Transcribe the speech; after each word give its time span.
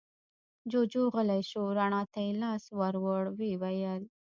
جوجُو 0.69 1.03
غلی 1.13 1.41
شو، 1.49 1.63
رڼا 1.77 2.01
ته 2.11 2.19
يې 2.27 2.31
لاس 2.41 2.63
ور 2.77 2.93
ووړ، 3.03 3.23
ويې 3.37 3.55
ويل: 3.61 4.03